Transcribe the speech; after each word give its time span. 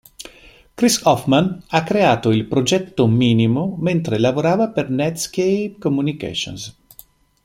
Chris 0.73 0.99
Hofmann 1.03 1.59
ha 1.67 1.83
creato 1.83 2.31
il 2.31 2.47
progetto 2.47 3.05
Minimo 3.05 3.77
mentre 3.79 4.17
lavorava 4.17 4.69
per 4.71 4.89
Netscape 4.89 5.75
Communications. 5.77 6.75